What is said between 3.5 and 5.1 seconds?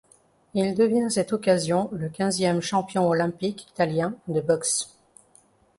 italien de boxe.